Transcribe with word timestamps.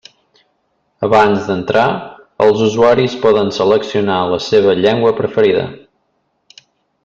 Abans 1.07 1.43
d'entrar, 1.49 1.83
els 2.45 2.63
usuaris 2.69 3.19
poden 3.27 3.53
seleccionar 3.61 4.19
la 4.35 4.43
seva 4.49 4.77
llengua 4.83 5.15
preferida. 5.23 5.71